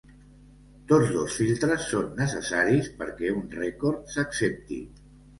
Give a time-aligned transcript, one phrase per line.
[0.91, 4.79] Tots dos filtres són necessaris perquè un rècord s'accepti.